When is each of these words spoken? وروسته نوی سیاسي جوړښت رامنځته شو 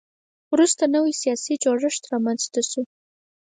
وروسته 0.53 0.83
نوی 0.95 1.13
سیاسي 1.21 1.53
جوړښت 1.63 2.03
رامنځته 2.11 2.61
شو 2.69 2.81